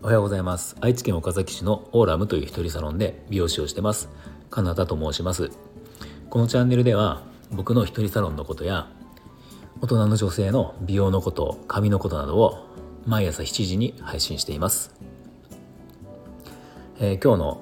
[0.00, 0.74] おはようございます。
[0.80, 4.08] 愛知県岡崎市のオーラムという一人サロンで美容師をしてます。
[4.48, 5.50] カナダと申します。
[6.30, 8.88] このチャンネルでは僕の一人サロンのことや
[9.82, 12.66] 大人の女性の美容のこと髪のことなどを
[13.06, 14.94] 毎朝7時に配信しています、
[17.00, 17.60] えー、今日の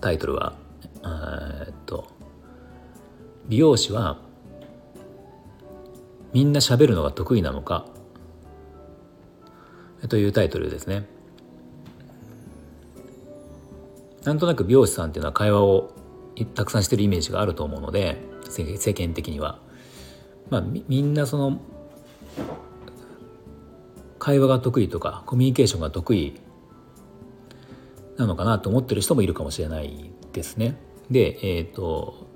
[0.00, 0.54] タイトルは
[1.04, 2.06] えっと
[3.48, 4.24] 美容師は
[6.36, 7.86] みんな喋るのが得意なのか？
[10.10, 11.08] というタイトルですね
[14.22, 15.94] なんとなく美容師さんっていうのは会話を
[16.54, 18.18] たくさんしてるイメージがあると思うので
[18.50, 19.60] 世間的には。
[20.50, 21.58] まあ、みんなその
[24.18, 26.38] 会話が得意とかコミュニケーションが得意
[28.18, 30.76] なのかなと思ってる人もいるかもしれないですね。
[31.10, 32.28] で、えっ、ー、と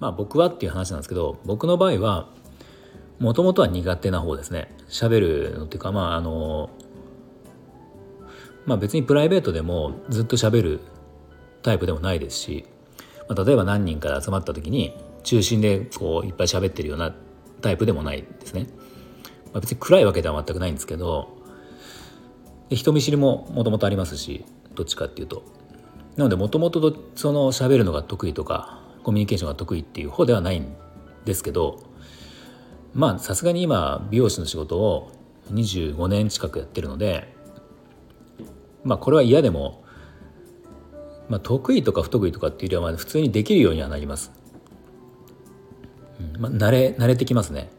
[0.00, 2.28] まあ僕はっていう話なんですけど僕の場合は
[3.18, 4.74] もともとは苦手な方ですね。
[4.88, 5.20] 喋
[5.52, 6.70] るのっていうかまああの
[8.66, 10.80] まあ別にプライベートでもずっと喋る
[11.62, 12.64] タイプでもないですし、
[13.28, 17.14] まあ、例えば何人かで集まった時に中心でこういっぱい喋ってるような
[17.62, 18.66] タイプでもないですね。
[19.52, 21.28] まあ、別に暗いわけでは全くないんですけど
[22.70, 25.42] 人見知りももともとありますしどっちかっていうと。
[26.16, 30.72] なのでもともとその喋るのが得意とかコミュニケーションが得意っていう方ではないん
[31.24, 31.80] ですけど
[32.94, 35.12] まあさすがに今美容師の仕事を
[35.52, 37.32] 25年近くやってるので
[38.84, 39.84] まあこれは嫌でも、
[41.28, 44.32] まあ、得意とか不得意とかっていうよりは普通にできるようにはなります。
[46.20, 47.70] うんまあ、慣れ慣れてきますね。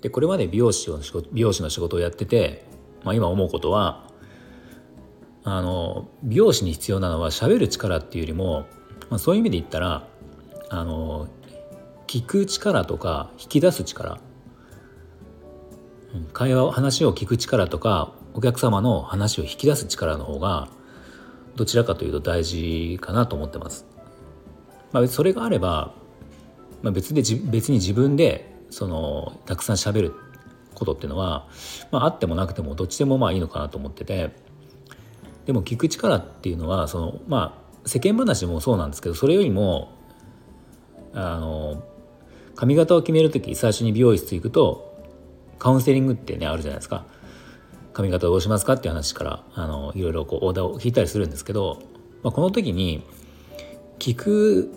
[0.00, 1.00] でこれまで美容師を
[1.32, 2.64] 美容師の仕事をやってて、
[3.02, 4.06] まあ、今思うことは
[5.42, 8.66] あの美容師に必要なのは喋る力っていうよりも、
[9.10, 10.06] まあ、そういう意味で言ったら
[10.70, 11.28] あの
[12.06, 14.20] 聞く力とか引き出す力
[16.32, 20.68] 会話話を聞く力とかお客様の話を引き出す力の方が
[21.56, 23.84] どちらかというと大事かなと思ってます。
[24.92, 25.92] まあ、それがあれば、
[26.82, 30.14] まあ、別で別に自分でそのたくさん喋る
[30.74, 31.48] ことっていうのは、
[31.90, 34.30] まあ、あってもなくてもどっちでもまあいいのかなと思ってて
[35.46, 39.97] でも聞く力っていうのはそのまあ世間話もそうなんですけどそれよりも
[41.14, 41.82] あの
[42.54, 44.88] 髪型を決める時最初に美容室行くと
[45.58, 47.06] カウンセリングってねあるじゃないですか
[47.92, 51.82] 髪型どうしますかっていう話からあのいろいろこうオーダーを引いたりするんですけど、
[52.22, 53.04] まあ、この時に
[53.98, 54.72] 聞く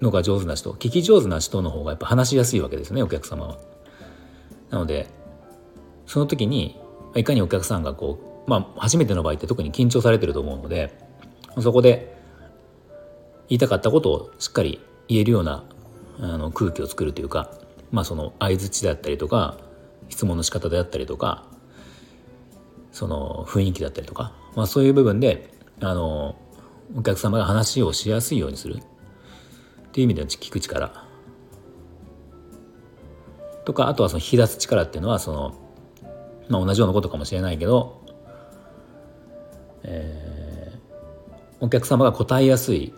[0.00, 3.58] のが上手な人聞き上手な人の方がやっぱ話しやすいわけですねお客様は。
[4.70, 5.06] なので
[6.06, 6.78] その時に
[7.14, 10.98] いかにお客さんがこうまあ初めての場合って特に緊張されてると思うので
[11.60, 12.16] そこで
[13.48, 15.64] 言いたかったことをしっかり言えるような
[16.18, 17.50] あの空気を作るというか
[17.90, 19.58] まあその相づちであったりとか
[20.08, 21.44] 質問の仕方であったりとか
[22.92, 25.50] その雰囲気だったりとか、まあ、そういう部分で
[25.80, 26.36] あの
[26.96, 28.76] お客様が話をしやすいようにする。
[28.76, 31.06] っていう意味での聞く力。
[33.64, 35.54] とかあとはその引き出す力っていうのはその、
[36.50, 38.04] まあ、同じようなことかもしれないけど、
[39.84, 42.92] えー、お客様が答えやすい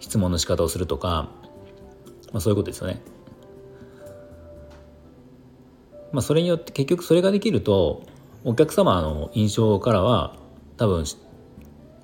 [0.00, 1.28] 質問の仕方をするとか、
[2.32, 3.00] まあ、そういうことですよね。
[6.12, 8.02] まあ、それによって結局それができると
[8.44, 10.34] お客様の印象からは
[10.76, 11.04] 多分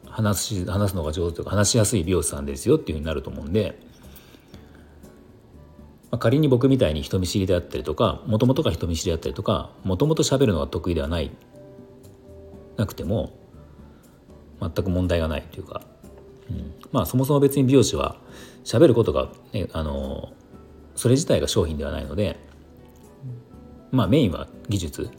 [0.08, 3.78] 話し話すのが上手というか話しやすい美容師さんですよっていうふうになると思うんで、
[6.10, 11.30] まあ、仮に僕みたいに人見知りであったりとかもともとが人見知りであったりとかもともと喋るのが得意ではない
[12.76, 13.32] なくても
[14.60, 15.82] 全く問題がないというか、
[16.92, 18.16] まあそもそも別に美容師は
[18.64, 20.32] 喋ることが、ね、あの
[20.94, 22.38] それ自体が商品ではないので
[23.90, 25.10] まあメインは技術。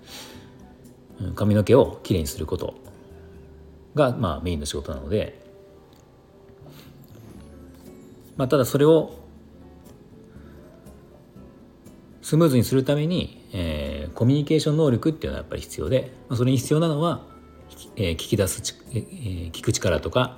[1.35, 2.75] 髪の毛をきれいにすること
[3.95, 5.41] が、まあ、メインの仕事なので、
[8.35, 9.15] まあ、ただそれを
[12.21, 17.25] スムーズにするために、えー、コミュニケーション能力っていうのはやっぱり必要で、まあ、それに必要なのは、
[17.95, 20.37] えー、聞き出すえー、聞く力とか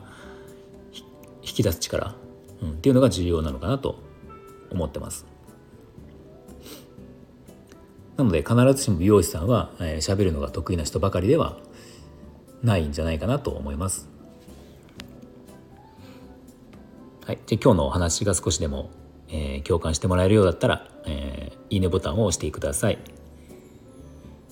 [1.61, 2.15] き出す力、
[2.61, 3.99] うん、っていうのが重要なのかなと
[4.71, 5.25] 思ってます。
[8.17, 11.57] なので必ずしも美容師さんは喋、えー、るのが得意な人ばかりでは
[12.61, 14.09] ないんじゃないかなと思います。
[17.25, 18.89] はい、じゃ今日のお話が少しでも、
[19.29, 22.97] えー、共感してもらえるようだったら、えー、いいねボタンを押してください。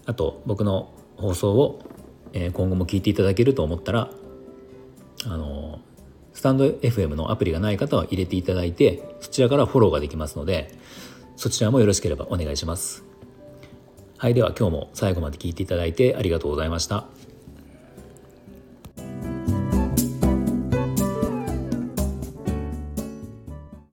[0.06, 1.82] あと僕の放送を、
[2.32, 4.10] えー、今後も聞いていただけると思ったら
[5.26, 5.57] あの
[6.38, 10.72] スタンド FM のアプリがない方は入れていただいてそちらからフォローができますので
[11.36, 13.04] そちらもよろしければお願いします。
[14.20, 17.06] はいでは今日も最後まで聞いていただいてありがとうございました。